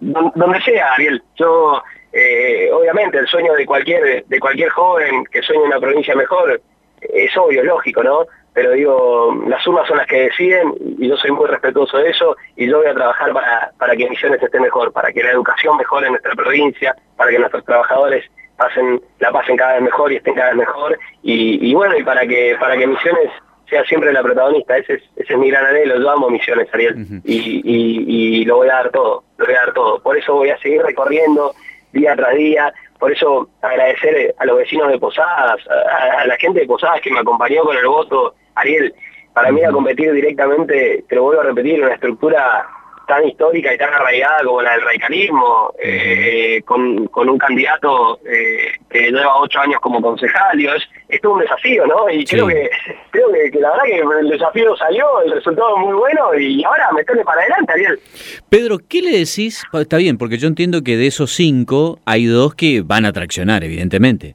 donde 0.00 0.60
sea, 0.62 0.94
Ariel. 0.94 1.22
Yo, 1.36 1.82
eh, 2.12 2.70
obviamente, 2.72 3.18
el 3.18 3.26
sueño 3.26 3.54
de 3.54 3.64
cualquier, 3.64 4.24
de 4.26 4.40
cualquier 4.40 4.70
joven 4.70 5.24
que 5.30 5.42
sueñe 5.42 5.62
una 5.62 5.80
provincia 5.80 6.14
mejor 6.14 6.60
es 7.00 7.36
obvio, 7.36 7.62
lógico, 7.62 8.02
¿no? 8.02 8.26
Pero 8.56 8.70
digo, 8.72 9.36
las 9.48 9.66
urnas 9.66 9.86
son 9.86 9.98
las 9.98 10.06
que 10.06 10.22
deciden 10.22 10.72
y 10.98 11.08
yo 11.08 11.16
soy 11.18 11.30
muy 11.30 11.46
respetuoso 11.46 11.98
de 11.98 12.08
eso 12.08 12.34
y 12.56 12.66
yo 12.66 12.78
voy 12.78 12.86
a 12.86 12.94
trabajar 12.94 13.30
para, 13.34 13.70
para 13.78 13.94
que 13.94 14.08
Misiones 14.08 14.42
esté 14.42 14.58
mejor, 14.58 14.90
para 14.92 15.12
que 15.12 15.22
la 15.22 15.32
educación 15.32 15.76
mejore 15.76 16.06
en 16.06 16.12
nuestra 16.12 16.34
provincia, 16.34 16.96
para 17.18 17.30
que 17.30 17.38
nuestros 17.38 17.62
trabajadores 17.66 18.24
pasen, 18.56 19.02
la 19.18 19.30
pasen 19.30 19.58
cada 19.58 19.74
vez 19.74 19.82
mejor 19.82 20.10
y 20.10 20.16
estén 20.16 20.32
cada 20.32 20.48
vez 20.48 20.56
mejor 20.56 20.98
y, 21.22 21.68
y 21.70 21.74
bueno, 21.74 21.98
y 21.98 22.02
para 22.02 22.26
que, 22.26 22.56
para 22.58 22.78
que 22.78 22.86
Misiones 22.86 23.30
sea 23.68 23.84
siempre 23.84 24.10
la 24.10 24.22
protagonista, 24.22 24.78
ese 24.78 24.94
es, 24.94 25.02
ese 25.16 25.34
es 25.34 25.38
mi 25.38 25.50
gran 25.50 25.66
anhelo, 25.66 26.00
yo 26.00 26.10
amo 26.10 26.30
Misiones, 26.30 26.72
Ariel, 26.72 26.94
uh 26.94 26.98
-huh. 26.98 27.20
y, 27.26 27.60
y, 27.62 28.40
y 28.40 28.44
lo 28.46 28.56
voy 28.56 28.70
a 28.70 28.76
dar 28.76 28.90
todo, 28.90 29.22
lo 29.36 29.44
voy 29.44 29.54
a 29.54 29.58
dar 29.66 29.74
todo, 29.74 30.00
por 30.00 30.16
eso 30.16 30.32
voy 30.32 30.48
a 30.48 30.58
seguir 30.60 30.80
recorriendo 30.82 31.52
día 31.92 32.16
tras 32.16 32.34
día, 32.34 32.72
por 32.98 33.12
eso 33.12 33.50
agradecer 33.60 34.34
a 34.38 34.46
los 34.46 34.56
vecinos 34.56 34.88
de 34.90 34.98
Posadas, 34.98 35.60
a, 35.68 36.22
a 36.22 36.26
la 36.26 36.36
gente 36.36 36.60
de 36.60 36.66
Posadas 36.66 37.02
que 37.02 37.10
me 37.10 37.20
acompañó 37.20 37.62
con 37.62 37.76
el 37.76 37.86
voto, 37.86 38.34
Ariel, 38.56 38.94
para 39.32 39.52
mí 39.52 39.62
a 39.62 39.70
competir 39.70 40.12
directamente, 40.12 41.04
te 41.08 41.14
lo 41.14 41.24
vuelvo 41.24 41.42
a 41.42 41.44
repetir, 41.44 41.82
una 41.82 41.94
estructura 41.94 42.66
tan 43.06 43.26
histórica 43.26 43.72
y 43.72 43.78
tan 43.78 43.92
arraigada 43.94 44.42
como 44.44 44.62
la 44.62 44.72
del 44.72 44.82
radicalismo, 44.82 45.72
eh, 45.80 46.60
con, 46.64 47.06
con, 47.06 47.28
un 47.28 47.38
candidato 47.38 48.18
eh, 48.26 48.72
que 48.90 49.12
lleva 49.12 49.40
ocho 49.40 49.60
años 49.60 49.80
como 49.80 50.02
concejal, 50.02 50.58
digo, 50.58 50.72
es, 50.72 50.82
es 51.08 51.20
todo 51.20 51.34
un 51.34 51.40
desafío, 51.40 51.86
¿no? 51.86 52.10
Y 52.10 52.26
sí. 52.26 52.34
creo 52.34 52.48
que 52.48 52.68
creo 53.10 53.32
que, 53.32 53.50
que, 53.50 53.60
la 53.60 53.70
verdad 53.70 53.84
que 53.84 54.18
el 54.20 54.28
desafío 54.28 54.76
salió, 54.76 55.22
el 55.22 55.32
resultado 55.32 55.76
es 55.76 55.86
muy 55.86 55.94
bueno 55.94 56.34
y 56.34 56.64
ahora 56.64 56.90
meterle 56.92 57.24
para 57.24 57.42
adelante, 57.42 57.72
Ariel. 57.72 58.00
Pedro, 58.48 58.78
¿qué 58.88 59.02
le 59.02 59.12
decís? 59.12 59.62
Está 59.72 59.98
bien, 59.98 60.18
porque 60.18 60.38
yo 60.38 60.48
entiendo 60.48 60.82
que 60.82 60.96
de 60.96 61.06
esos 61.06 61.32
cinco 61.32 62.00
hay 62.06 62.26
dos 62.26 62.54
que 62.54 62.82
van 62.84 63.04
a 63.04 63.12
traccionar, 63.12 63.62
evidentemente 63.62 64.34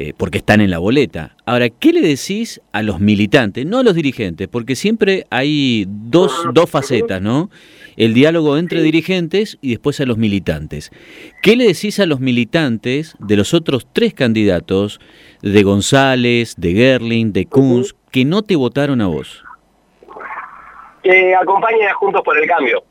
eh, 0.00 0.12
porque 0.16 0.38
están 0.38 0.60
en 0.60 0.70
la 0.70 0.78
boleta. 0.78 1.34
Ahora, 1.44 1.70
¿qué 1.70 1.92
le 1.92 2.00
decís 2.00 2.60
a 2.70 2.84
los 2.84 3.00
militantes, 3.00 3.66
no 3.66 3.78
a 3.78 3.82
los 3.82 3.96
dirigentes? 3.96 4.46
Porque 4.46 4.76
siempre 4.76 5.24
hay 5.28 5.86
dos, 5.88 6.44
dos 6.54 6.70
facetas, 6.70 7.20
¿no? 7.20 7.50
El 7.96 8.14
diálogo 8.14 8.58
entre 8.58 8.80
dirigentes 8.80 9.58
y 9.60 9.70
después 9.70 10.00
a 10.00 10.06
los 10.06 10.16
militantes. 10.16 10.92
¿Qué 11.42 11.56
le 11.56 11.66
decís 11.66 11.98
a 11.98 12.06
los 12.06 12.20
militantes 12.20 13.16
de 13.18 13.36
los 13.36 13.54
otros 13.54 13.88
tres 13.92 14.14
candidatos, 14.14 15.00
de 15.42 15.64
González, 15.64 16.54
de 16.56 16.74
Gerling, 16.74 17.32
de 17.32 17.46
Kunz, 17.46 17.96
que 18.12 18.24
no 18.24 18.42
te 18.42 18.54
votaron 18.54 19.00
a 19.00 19.08
vos? 19.08 19.42
Que 21.02 21.34
acompañen 21.34 21.88
a 21.88 21.94
Juntos 21.94 22.22
por 22.24 22.38
el 22.38 22.46
Cambio. 22.46 22.84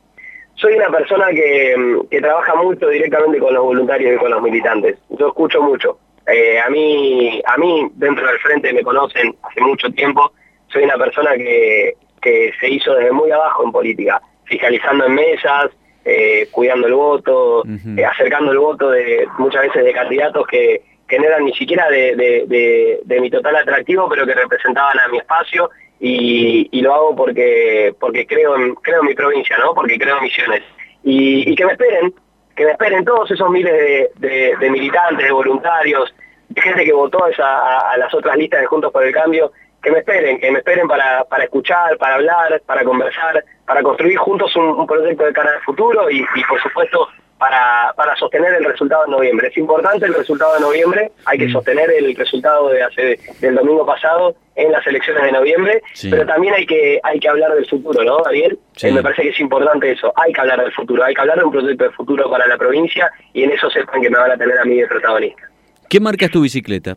Soy 0.55 0.73
una 0.73 0.89
persona 0.89 1.27
que, 1.29 2.01
que 2.11 2.19
trabaja 2.19 2.53
mucho 2.55 2.89
directamente 2.89 3.39
con 3.39 3.53
los 3.53 3.63
voluntarios 3.63 4.13
y 4.13 4.17
con 4.17 4.29
los 4.29 4.41
militantes. 4.41 4.97
Yo 5.17 5.29
escucho 5.29 5.61
mucho 5.61 5.99
eh, 6.27 6.59
a 6.59 6.69
mí, 6.69 7.41
a 7.45 7.57
mí 7.57 7.89
dentro 7.95 8.27
del 8.27 8.39
frente 8.39 8.73
me 8.73 8.83
conocen 8.83 9.35
hace 9.43 9.61
mucho 9.61 9.89
tiempo. 9.91 10.31
Soy 10.67 10.83
una 10.83 10.97
persona 10.97 11.35
que, 11.35 11.95
que 12.21 12.51
se 12.59 12.69
hizo 12.69 12.93
desde 12.93 13.11
muy 13.11 13.31
abajo 13.31 13.63
en 13.63 13.71
política, 13.71 14.21
fiscalizando 14.43 15.05
en 15.05 15.15
mesas, 15.15 15.69
eh, 16.03 16.47
cuidando 16.51 16.87
el 16.87 16.93
voto, 16.93 17.59
uh 17.59 17.65
-huh. 17.65 17.99
eh, 17.99 18.05
acercando 18.05 18.51
el 18.51 18.59
voto 18.59 18.91
de 18.91 19.27
muchas 19.37 19.61
veces 19.63 19.83
de 19.85 19.93
candidatos 19.93 20.45
que, 20.47 20.81
que 21.07 21.17
no 21.17 21.25
eran 21.25 21.45
ni 21.45 21.53
siquiera 21.53 21.89
de, 21.89 22.15
de, 22.15 22.43
de, 22.47 22.99
de, 23.03 23.21
mi 23.21 23.29
total 23.29 23.55
atractivo, 23.55 24.09
pero 24.09 24.25
que 24.25 24.33
representaban 24.33 24.99
a 24.99 25.07
mi 25.07 25.17
espacio 25.17 25.69
y, 25.99 26.67
y 26.71 26.81
lo 26.81 26.93
hago 26.93 27.15
porque 27.15 27.93
porque 27.99 28.27
creo 28.27 28.55
en, 28.57 28.75
creo 28.75 29.01
en 29.01 29.07
mi 29.07 29.15
provincia, 29.15 29.57
¿no? 29.57 29.73
Porque 29.73 29.97
creo 29.97 30.17
en 30.17 30.23
misiones. 30.23 30.63
Y, 31.03 31.49
y 31.49 31.55
que 31.55 31.65
me 31.65 31.71
esperen, 31.71 32.13
que 32.57 32.65
me 32.65 32.71
esperen 32.71 33.05
todos 33.05 33.29
esos 33.29 33.49
miles 33.51 33.71
de, 34.15 34.55
de, 34.59 34.69
militantes, 34.71 35.25
de 35.25 35.31
voluntarios, 35.31 36.13
de 36.49 36.59
gente 36.59 36.83
que 36.83 36.91
votó 36.91 37.23
a, 37.23 37.91
a, 37.91 37.97
las 37.97 38.11
otras 38.15 38.35
listas 38.35 38.61
de 38.61 38.65
Juntos 38.65 38.91
por 38.91 39.03
el 39.03 39.13
Cambio, 39.13 39.51
que 39.81 39.91
me 39.91 39.99
esperen, 39.99 40.39
que 40.39 40.51
me 40.51 40.57
esperen 40.57 40.87
para, 40.87 41.23
para 41.25 41.43
escuchar, 41.43 41.95
para 41.99 42.15
hablar, 42.15 42.59
para 42.65 42.83
conversar, 42.83 43.45
para 43.63 43.83
construir 43.83 44.17
juntos 44.17 44.55
un, 44.55 44.87
proyecto 44.87 45.23
de 45.23 45.33
cara 45.33 45.51
futuro 45.63 46.09
y, 46.09 46.25
por 46.49 46.59
supuesto 46.59 47.07
para, 47.37 47.93
para, 47.95 48.15
sostener 48.15 48.53
el 48.55 48.65
resultado 48.65 49.05
de 49.05 49.11
noviembre. 49.11 49.47
Es 49.47 49.57
importante 49.57 50.05
el 50.05 50.13
resultado 50.13 50.55
de 50.55 50.61
noviembre, 50.61 51.11
hay 51.25 51.37
que 51.37 51.47
mm. 51.47 51.51
sostener 51.51 51.91
el 51.91 52.15
resultado 52.15 52.69
de 52.69 52.83
hace, 52.83 53.19
del 53.39 53.55
domingo 53.55 53.85
pasado 53.85 54.35
en 54.55 54.71
las 54.71 54.85
elecciones 54.87 55.23
de 55.23 55.31
noviembre, 55.31 55.81
pero 56.09 56.25
también 56.25 56.55
hay 56.55 56.65
que, 56.65 56.99
hay 57.03 57.19
que 57.19 57.29
hablar 57.29 57.53
del 57.53 57.67
futuro, 57.67 58.03
¿no, 58.03 58.25
Ariel? 58.25 58.57
Eh, 58.81 58.91
me 58.91 59.03
parece 59.03 59.21
que 59.21 59.29
es 59.29 59.39
importante 59.39 59.91
eso, 59.91 60.11
hay 60.15 60.33
que 60.33 60.41
hablar 60.41 60.61
del 60.61 60.73
futuro, 60.73 61.03
hay 61.03 61.13
que 61.13 61.21
hablar 61.21 61.37
de 61.37 61.45
un 61.45 61.51
proyecto 61.51 61.83
de 61.83 61.91
futuro 61.91 62.29
para 62.29 62.47
la 62.47 62.57
provincia 62.57 63.11
y 63.33 63.43
en 63.43 63.51
eso 63.51 63.69
sepan 63.69 64.01
que 64.01 64.09
me 64.09 64.17
van 64.17 64.31
a 64.31 64.37
tener 64.37 64.57
a 64.57 64.65
mí 64.65 64.77
de 64.77 64.87
protagonista. 64.87 65.43
¿Qué 65.87 65.99
marca 65.99 66.25
es 66.25 66.31
tu 66.31 66.41
bicicleta? 66.41 66.95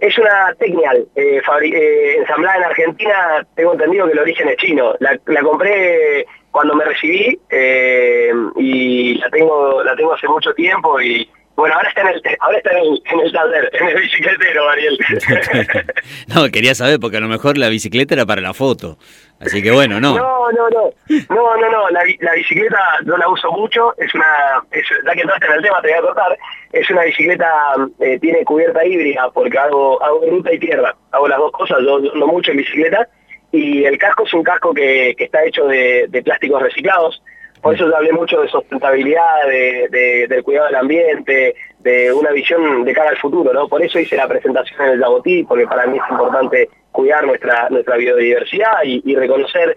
Es 0.00 0.16
una 0.18 0.54
Technial, 0.58 1.06
eh, 1.14 1.42
eh, 1.62 2.16
ensamblada 2.18 2.56
en 2.56 2.64
Argentina, 2.64 3.46
tengo 3.54 3.72
entendido 3.72 4.06
que 4.06 4.12
el 4.12 4.18
origen 4.18 4.48
es 4.48 4.56
chino. 4.56 4.94
La, 4.98 5.18
compré 5.42 6.26
cuando 6.50 6.74
me 6.74 6.84
recibí 6.84 7.38
eh, 7.50 8.32
y 8.56 9.14
la 9.14 9.30
tengo 9.30 9.82
la 9.82 9.94
tengo 9.96 10.14
hace 10.14 10.28
mucho 10.28 10.52
tiempo 10.54 11.00
y 11.00 11.28
bueno, 11.60 11.74
ahora 11.74 11.90
está 11.90 12.00
en 12.00 12.08
el, 12.08 12.22
ahora 12.40 12.56
está 12.56 12.70
en 12.70 12.78
el, 12.78 13.02
en 13.04 13.20
el 13.20 13.32
taller, 13.32 13.70
en 13.74 13.88
el 13.88 14.00
bicicletero, 14.00 14.70
Ariel. 14.70 14.98
no, 16.34 16.50
quería 16.50 16.74
saber, 16.74 16.98
porque 16.98 17.18
a 17.18 17.20
lo 17.20 17.28
mejor 17.28 17.58
la 17.58 17.68
bicicleta 17.68 18.14
era 18.14 18.24
para 18.24 18.40
la 18.40 18.54
foto. 18.54 18.96
Así 19.40 19.62
que 19.62 19.70
bueno, 19.70 20.00
no. 20.00 20.16
No, 20.16 20.50
no, 20.52 20.70
no. 20.70 20.90
No, 21.28 21.56
no, 21.56 21.70
no. 21.70 21.90
La, 21.90 22.00
la 22.20 22.32
bicicleta 22.32 22.80
no 23.04 23.18
la 23.18 23.28
uso 23.28 23.52
mucho. 23.52 23.94
Es 23.98 24.14
una, 24.14 24.62
es, 24.70 24.84
ya 25.04 25.12
que 25.12 25.20
entraste 25.20 25.46
en 25.46 25.52
el 25.52 25.62
tema, 25.62 25.82
te 25.82 25.88
voy 25.88 25.98
a 25.98 26.02
contar. 26.02 26.38
Es 26.72 26.90
una 26.90 27.02
bicicleta, 27.02 27.52
eh, 28.00 28.18
tiene 28.20 28.42
cubierta 28.44 28.82
híbrida, 28.82 29.30
porque 29.30 29.58
hago, 29.58 30.02
hago 30.02 30.20
ruta 30.30 30.54
y 30.54 30.58
tierra. 30.58 30.96
Hago 31.10 31.28
las 31.28 31.38
dos 31.38 31.52
cosas, 31.52 31.78
yo 31.84 32.00
no 32.00 32.26
mucho 32.26 32.52
en 32.52 32.56
bicicleta. 32.56 33.06
Y 33.52 33.84
el 33.84 33.98
casco 33.98 34.24
es 34.24 34.34
un 34.34 34.42
casco 34.42 34.72
que, 34.72 35.14
que 35.16 35.24
está 35.24 35.44
hecho 35.44 35.66
de, 35.66 36.06
de 36.08 36.22
plásticos 36.22 36.62
reciclados 36.62 37.20
por 37.62 37.74
eso 37.74 37.86
yo 37.86 37.96
hablé 37.96 38.12
mucho 38.12 38.40
de 38.40 38.48
sostenibilidad, 38.48 39.46
de, 39.46 40.26
del 40.28 40.42
cuidado 40.42 40.66
del 40.66 40.76
ambiente, 40.76 41.54
de 41.80 42.12
una 42.12 42.30
visión 42.30 42.84
de 42.84 42.92
cara 42.94 43.10
al 43.10 43.18
futuro, 43.18 43.52
¿no? 43.52 43.68
Por 43.68 43.82
eso 43.82 43.98
hice 43.98 44.16
la 44.16 44.28
presentación 44.28 44.80
en 44.80 44.92
el 44.92 45.00
Jabotí, 45.00 45.44
porque 45.44 45.66
para 45.66 45.86
mí 45.86 45.98
es 45.98 46.10
importante 46.10 46.70
cuidar 46.90 47.26
nuestra, 47.26 47.68
nuestra 47.68 47.96
biodiversidad 47.96 48.82
y, 48.84 49.14
reconocer, 49.14 49.76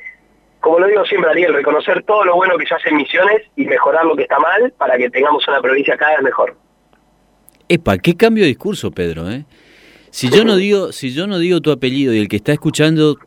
como 0.61 0.79
lo 0.79 0.87
digo 0.87 1.05
siempre, 1.05 1.31
Ariel, 1.31 1.53
reconocer 1.53 2.03
todo 2.03 2.23
lo 2.23 2.35
bueno 2.35 2.57
que 2.57 2.65
se 2.65 2.73
hace 2.73 2.89
en 2.89 2.97
Misiones 2.97 3.41
y 3.57 3.65
mejorar 3.65 4.05
lo 4.05 4.15
que 4.15 4.23
está 4.23 4.39
mal 4.39 4.73
para 4.77 4.97
que 4.97 5.09
tengamos 5.09 5.45
una 5.47 5.61
provincia 5.61 5.97
cada 5.97 6.13
vez 6.13 6.23
mejor. 6.23 6.55
Epa, 7.67 7.97
qué 7.97 8.15
cambio 8.15 8.43
de 8.43 8.49
discurso, 8.49 8.91
Pedro, 8.91 9.29
¿eh? 9.29 9.43
Si 10.09 10.29
yo 10.29 10.45
no 10.45 10.55
digo, 10.57 10.93
si 10.93 11.13
yo 11.13 11.27
no 11.27 11.37
digo 11.37 11.59
tu 11.59 11.71
apellido 11.71 12.13
y 12.13 12.19
el 12.19 12.29
que 12.29 12.37
está 12.37 12.53
escuchando 12.53 13.17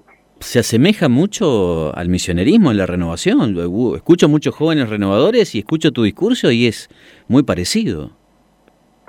se 0.41 0.59
asemeja 0.59 1.09
mucho 1.09 1.97
al 1.97 2.09
misionerismo 2.09 2.71
en 2.71 2.79
la 2.79 2.87
renovación. 2.87 3.57
Escucho 3.95 4.29
muchos 4.29 4.55
jóvenes 4.55 4.91
renovadores 4.91 5.55
y 5.55 5.61
escucho 5.61 5.93
tu 5.93 6.03
discurso 6.03 6.51
y 6.51 6.67
es 6.67 6.89
muy 7.29 7.43
parecido. 7.43 8.11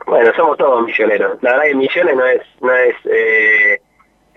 Bueno, 0.05 0.31
somos 0.35 0.57
todos 0.57 0.85
misioneros. 0.85 1.37
La 1.41 1.51
verdad 1.51 1.65
que 1.65 1.75
misiones 1.75 2.15
no 2.15 2.25
es, 2.25 2.41
no 2.61 2.73
es 2.73 2.95
eh, 3.05 3.81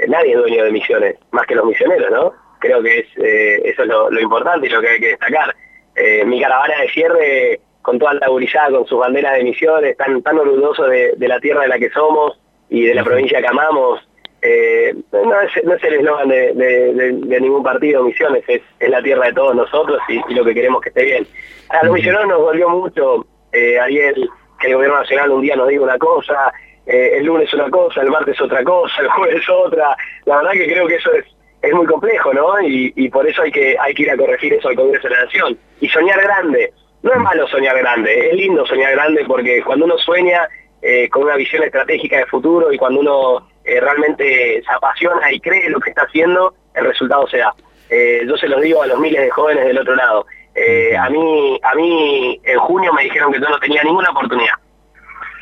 nadie 0.09 0.33
es 0.33 0.39
dueño 0.39 0.65
de 0.65 0.73
misiones, 0.73 1.17
más 1.31 1.47
que 1.47 1.55
los 1.55 1.65
misioneros, 1.65 2.11
¿no? 2.11 2.33
Creo 2.59 2.83
que 2.83 2.99
es 2.99 3.07
eh, 3.17 3.63
eso 3.65 3.83
es 3.83 3.89
lo, 3.89 4.21
importante 4.21 4.67
y 4.67 4.71
lo 4.71 4.81
que 4.81 4.89
hay 4.89 5.01
que 5.01 5.09
destacar. 5.09 5.55
Eh, 5.95 6.25
mi 6.25 6.41
caravana 6.41 6.81
de 6.81 6.89
cierre, 6.89 7.61
con 7.83 7.99
toda 7.99 8.15
la 8.15 8.29
gurizada, 8.29 8.71
con 8.71 8.87
sus 8.87 8.99
banderas 8.99 9.35
de 9.35 9.45
misiones, 9.45 9.97
tan, 9.97 10.23
tan 10.23 10.39
orgulloso 10.39 10.85
de, 10.85 11.15
de 11.17 11.29
la 11.29 11.39
tierra 11.39 11.63
de 11.63 11.69
la 11.69 11.79
que 11.79 11.91
somos 11.91 12.39
y 12.69 12.83
de 12.83 12.95
la 12.95 13.05
provincia 13.05 13.41
que 13.41 13.47
amamos, 13.47 14.01
eh, 14.43 14.95
no, 15.13 15.41
es, 15.41 15.65
no 15.65 15.75
es 15.75 15.85
el 15.85 15.95
eslogan 15.95 16.29
de, 16.29 17.39
ningún 17.41 17.63
partido, 17.63 18.03
Misiones, 18.03 18.43
es, 18.49 18.63
la 18.89 19.03
tierra 19.03 19.27
de 19.27 19.35
todos 19.35 19.55
nosotros 19.55 20.01
y, 20.09 20.35
lo 20.35 20.45
que 20.45 20.55
queremos 20.55 20.81
que 20.81 20.89
esté 20.89 21.05
bien. 21.05 21.27
A 21.69 21.85
los 21.85 21.95
misioneros 21.95 22.29
nos 22.29 22.41
dolió 22.41 22.69
mucho, 22.71 23.27
eh, 23.53 23.79
ayer, 23.79 24.15
que 24.59 24.69
el 24.69 24.75
gobierno 24.75 24.99
nacional 24.99 25.31
un 25.31 25.43
día 25.43 25.57
nos 25.57 25.69
diga 25.69 25.83
una 25.83 25.99
cosa, 25.99 26.53
eh, 26.87 27.19
el 27.19 27.27
lunes 27.27 27.53
una 27.53 27.71
cosa, 27.71 28.01
el 28.01 28.11
martes 28.11 28.41
otra 28.41 28.65
cosa, 28.65 28.95
el 29.03 29.09
jueves 29.09 29.49
otra. 29.49 29.97
La 30.25 30.37
verdad 30.37 30.53
que 30.53 30.67
creo 30.67 30.87
que 30.87 30.97
eso 30.97 31.13
es, 31.13 31.25
es 31.63 31.75
muy 31.75 31.87
complejo, 31.87 32.33
¿no? 32.33 32.61
Y, 32.63 33.09
por 33.11 33.27
eso 33.29 33.43
hay 33.43 33.53
que, 33.53 33.77
hay 33.79 33.95
que 33.95 34.03
ir 34.03 34.11
a 34.11 34.17
corregir 34.17 34.55
eso 34.55 34.69
al 34.69 34.77
Congreso 34.77 35.09
de 35.09 35.15
la 35.15 35.25
Nación. 35.25 35.59
Y 35.81 35.89
soñar 35.89 36.21
grande. 36.21 36.73
No 37.03 37.13
es 37.13 37.19
malo 37.19 37.49
soñar 37.49 37.79
grande, 37.79 38.29
es 38.29 38.35
lindo 38.35 38.67
soñar 38.67 38.93
grande 38.93 39.25
porque 39.27 39.63
cuando 39.63 39.87
uno 39.87 39.97
sueña 39.97 40.47
eh, 40.83 41.09
con 41.09 41.23
una 41.23 41.37
visión 41.37 41.63
estratégica 41.63 42.19
de 42.19 42.27
futuro 42.27 42.71
y 42.71 42.77
cuando 42.77 43.01
uno 43.01 43.50
eh, 43.65 43.81
realmente 43.81 44.63
se 44.65 44.73
apasiona 44.73 45.33
y 45.33 45.41
cree 45.41 45.69
lo 45.69 45.81
que 45.81 45.91
está 45.91 46.03
haciendo, 46.03 46.55
el 46.75 46.87
resultado 46.87 47.27
se 47.29 47.39
da. 47.39 47.55
Eh, 47.91 48.25
yo 48.27 48.37
se 48.37 48.49
los 48.49 48.61
digo 48.63 48.83
a 48.83 48.87
los 48.87 48.99
miles 48.99 49.21
de 49.21 49.31
jóvenes 49.31 49.67
del 49.67 49.79
otro 49.79 49.95
lado. 49.97 50.27
Eh, 50.55 50.97
a 50.97 51.09
mí 51.11 51.59
a 51.63 51.75
mí 51.75 52.41
en 52.43 52.59
junio 52.59 52.93
me 52.93 53.05
dijeron 53.05 53.33
que 53.33 53.41
yo 53.41 53.49
no 53.49 53.59
tenía 53.59 53.83
ninguna 53.85 54.11
oportunidad, 54.11 54.55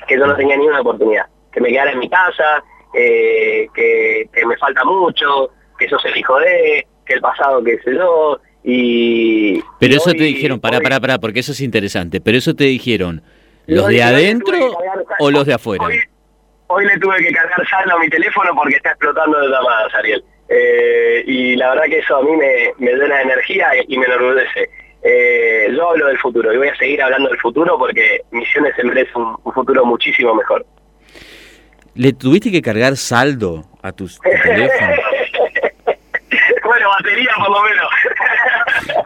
que 0.06 0.18
yo 0.18 0.26
no 0.26 0.36
tenía 0.36 0.56
ninguna 0.56 0.80
oportunidad, 0.80 1.26
que 1.52 1.60
me 1.60 1.70
quedara 1.70 1.92
en 1.92 1.98
mi 1.98 2.08
casa, 2.08 2.62
que, 2.92 3.68
que, 3.74 4.46
me 4.46 4.56
falta 4.56 4.84
mucho, 4.84 5.50
que 5.78 5.86
eso 5.86 5.98
se 5.98 6.18
hijo 6.18 6.38
de, 6.40 6.86
que 7.06 7.14
el 7.14 7.20
pasado 7.20 7.62
que 7.62 7.78
sé 7.78 7.94
yo, 7.94 8.40
y... 8.64 9.62
Pero 9.78 9.94
eso 9.94 10.10
te 10.12 10.24
dijeron, 10.24 10.60
para 10.60 10.80
para 10.80 11.00
para 11.00 11.18
porque 11.18 11.40
eso 11.40 11.52
es 11.52 11.60
interesante, 11.60 12.20
pero 12.20 12.36
eso 12.36 12.54
te 12.54 12.64
dijeron, 12.64 13.22
¿los 13.66 13.86
de 13.88 14.02
adentro 14.02 14.56
o 15.20 15.30
los 15.30 15.46
de 15.46 15.54
afuera? 15.54 15.86
hoy 15.86 15.98
le 16.76 16.98
tuve 16.98 17.16
que 17.18 17.32
cargar 17.32 17.68
saldo 17.68 17.96
a 17.96 17.98
mi 17.98 18.08
teléfono 18.08 18.54
porque 18.54 18.76
está 18.76 18.90
explotando 18.90 19.40
de 19.40 19.48
llamadas, 19.48 19.94
Ariel. 19.94 20.22
Eh, 20.48 21.24
y 21.26 21.56
la 21.56 21.70
verdad 21.70 21.84
que 21.84 21.98
eso 21.98 22.16
a 22.16 22.22
mí 22.22 22.32
me, 22.36 22.72
me 22.78 22.92
llena 22.92 23.16
de 23.16 23.22
energía 23.22 23.68
y, 23.86 23.96
me 23.96 24.06
enorgullece. 24.06 24.70
Eh, 25.02 25.68
yo 25.74 25.90
hablo 25.90 26.06
del 26.06 26.18
futuro 26.18 26.52
y 26.52 26.58
voy 26.58 26.68
a 26.68 26.76
seguir 26.76 27.02
hablando 27.02 27.28
del 27.28 27.38
futuro 27.38 27.78
porque 27.78 28.22
Misiones 28.30 28.74
se 28.76 28.84
merece 28.84 29.10
un, 29.14 29.36
un 29.42 29.52
futuro 29.52 29.84
muchísimo 29.84 30.34
mejor. 30.34 30.64
¿Le 31.94 32.12
tuviste 32.12 32.50
que 32.50 32.62
cargar 32.62 32.96
saldo 32.96 33.64
a 33.82 33.92
tus 33.92 34.18
teléfonos? 34.42 34.98
bueno, 36.64 36.88
batería 36.90 37.30
por 37.38 37.50
lo 37.50 37.62
menos. 37.62 37.88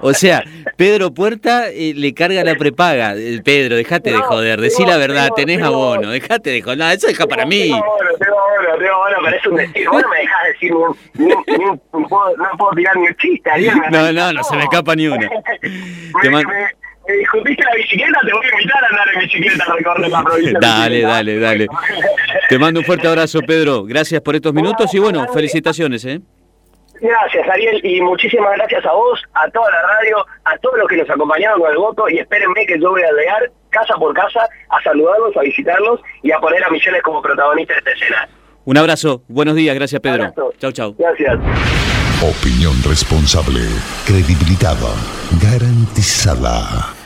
O 0.02 0.12
sea, 0.12 0.44
Pedro 0.76 1.14
Puerta 1.14 1.70
eh, 1.70 1.94
le 1.94 2.12
carga 2.12 2.42
la 2.44 2.56
prepaga. 2.56 3.14
Eh, 3.16 3.40
Pedro, 3.44 3.76
dejate 3.76 4.10
de 4.10 4.18
joder, 4.18 4.60
decí 4.60 4.84
la 4.84 4.96
verdad, 4.96 5.30
tenés 5.34 5.62
abono, 5.62 6.10
dejate 6.10 6.50
de 6.50 6.60
joder. 6.60 6.78
No, 6.78 6.90
eso 6.90 7.06
deja 7.06 7.26
para 7.26 7.46
mí. 7.46 7.70
Tengo 7.70 7.76
abono, 7.76 8.10
tengo 8.18 8.38
abono, 8.38 8.78
tengo 8.78 8.94
abono, 8.94 9.16
pero 9.24 9.36
es 9.36 9.46
un 9.46 9.56
destino. 9.56 9.92
Vos 9.92 10.02
no 10.02 10.08
me 10.08 10.18
dejás 10.18 10.46
decir 10.48 10.72
ni, 11.14 11.26
ni, 11.26 11.34
ni, 11.58 11.64
no 11.64 12.58
puedo 12.58 12.70
tirar 12.76 12.96
ni 12.96 13.06
un 13.06 13.16
chiste. 13.16 13.50
No, 13.90 14.12
no, 14.12 14.32
no 14.32 14.42
se 14.44 14.56
me 14.56 14.62
escapa 14.64 14.96
ni. 14.96 15.08
Te 16.22 16.30
me, 16.30 16.42
me 17.08 17.14
discutiste 17.14 17.64
la 17.64 17.74
bicicleta, 17.74 18.20
te 18.24 18.32
voy 18.32 18.46
a 18.46 18.52
invitar 18.52 18.84
a 18.84 18.88
andar 18.88 19.08
en 19.14 19.20
bicicleta 19.20 19.64
a 19.64 19.76
recorrer 19.76 20.10
la 20.10 20.22
provincia. 20.22 20.58
Dale, 20.60 21.00
dale, 21.02 21.38
dale. 21.38 21.66
Te 22.48 22.58
mando 22.58 22.80
un 22.80 22.86
fuerte 22.86 23.08
abrazo, 23.08 23.40
Pedro. 23.40 23.84
Gracias 23.84 24.20
por 24.20 24.34
estos 24.34 24.52
minutos 24.52 24.92
y 24.94 24.98
bueno, 24.98 25.26
felicitaciones, 25.32 26.04
¿eh? 26.04 26.20
Gracias, 27.02 27.48
Ariel, 27.48 27.80
y 27.84 28.00
muchísimas 28.00 28.56
gracias 28.56 28.86
a 28.86 28.92
vos, 28.92 29.20
a 29.34 29.50
toda 29.50 29.68
la 29.72 29.82
radio, 29.82 30.24
a 30.44 30.56
todos 30.58 30.78
los 30.78 30.88
que 30.88 30.98
nos 30.98 31.10
acompañaron 31.10 31.60
con 31.60 31.68
el 31.68 31.76
voto, 31.76 32.08
y 32.08 32.20
espérenme 32.20 32.64
que 32.64 32.78
yo 32.78 32.90
voy 32.90 33.02
a 33.02 33.10
llegar 33.10 33.50
casa 33.70 33.94
por 33.96 34.14
casa 34.14 34.48
a 34.68 34.82
saludarlos, 34.84 35.36
a 35.36 35.40
visitarlos 35.40 36.00
y 36.22 36.30
a 36.30 36.38
poner 36.38 36.62
a 36.62 36.70
Misiones 36.70 37.02
como 37.02 37.20
protagonista 37.20 37.74
de 37.74 37.78
esta 37.80 37.90
escena. 37.90 38.28
Un 38.64 38.78
abrazo, 38.78 39.24
buenos 39.26 39.56
días, 39.56 39.74
gracias 39.74 40.00
Pedro. 40.00 40.32
Chau, 40.58 40.70
chau. 40.70 40.94
Gracias. 40.96 41.40
Opinión 42.22 42.74
responsable, 42.84 43.62
credibilidad 44.06 44.76
garantizada. 45.42 47.01